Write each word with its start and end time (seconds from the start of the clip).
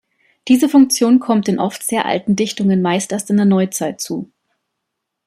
Diese 0.47 0.67
Funktion 0.67 1.19
kommt 1.19 1.45
den 1.47 1.59
oft 1.59 1.83
sehr 1.83 2.07
alten 2.07 2.35
Dichtungen 2.35 2.81
meist 2.81 3.11
erst 3.11 3.29
in 3.29 3.37
der 3.37 3.45
Neuzeit 3.45 4.01
zu. 4.01 4.31